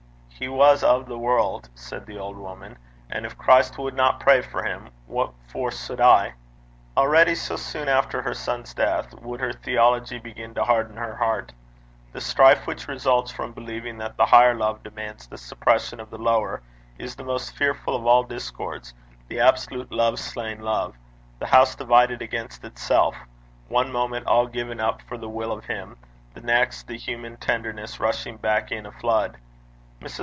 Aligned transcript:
'He 0.39 0.49
was 0.49 0.83
o' 0.83 1.03
the 1.03 1.19
world,' 1.19 1.69
said 1.75 2.07
the 2.07 2.17
old 2.17 2.35
woman; 2.35 2.79
'and 3.11 3.27
gin 3.29 3.37
Christ 3.37 3.77
wadna 3.77 4.17
pray 4.19 4.41
for 4.41 4.63
him, 4.63 4.89
what 5.05 5.33
for 5.47 5.69
suld 5.69 6.01
I?' 6.01 6.33
Already, 6.97 7.35
so 7.35 7.55
soon 7.57 7.87
after 7.87 8.23
her 8.23 8.33
son's 8.33 8.73
death, 8.73 9.13
would 9.21 9.39
her 9.39 9.53
theology 9.53 10.17
begin 10.17 10.55
to 10.55 10.63
harden 10.63 10.97
her 10.97 11.15
heart. 11.17 11.53
The 12.11 12.21
strife 12.21 12.65
which 12.65 12.87
results 12.87 13.29
from 13.29 13.51
believing 13.51 13.99
that 13.99 14.17
the 14.17 14.25
higher 14.25 14.55
love 14.55 14.81
demands 14.81 15.27
the 15.27 15.37
suppression 15.37 15.99
of 15.99 16.09
the 16.09 16.17
lower, 16.17 16.63
is 16.97 17.15
the 17.15 17.23
most 17.23 17.55
fearful 17.55 17.95
of 17.95 18.07
all 18.07 18.23
discords, 18.23 18.95
the 19.27 19.39
absolute 19.41 19.91
love 19.91 20.17
slaying 20.17 20.61
love 20.61 20.95
the 21.37 21.45
house 21.45 21.75
divided 21.75 22.23
against 22.23 22.63
itself; 22.65 23.15
one 23.67 23.91
moment 23.91 24.25
all 24.25 24.47
given 24.47 24.79
up 24.79 25.03
for 25.03 25.19
the 25.19 25.29
will 25.29 25.51
of 25.51 25.65
Him, 25.65 25.97
the 26.33 26.41
next 26.41 26.87
the 26.87 26.97
human 26.97 27.37
tenderness 27.37 27.99
rushing 27.99 28.37
back 28.37 28.71
in 28.71 28.87
a 28.87 28.91
flood. 28.91 29.37
Mrs. 29.99 30.19